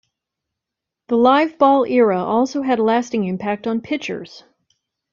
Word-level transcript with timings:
The 1.09 1.15
live-ball 1.15 1.85
era 1.85 2.17
also 2.23 2.63
had 2.63 2.79
a 2.79 2.83
lasting 2.83 3.25
impact 3.25 3.67
on 3.67 3.81
pitchers. 3.81 4.43